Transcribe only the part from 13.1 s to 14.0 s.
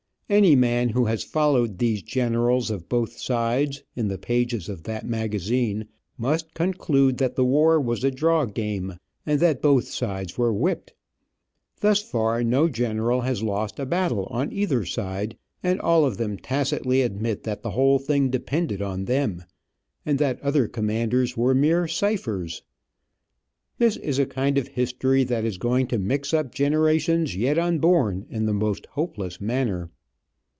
has lost a